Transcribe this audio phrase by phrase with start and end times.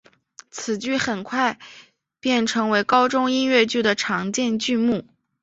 [0.49, 1.59] 此剧很快
[2.19, 5.05] 便成为高中音乐剧的常见剧目。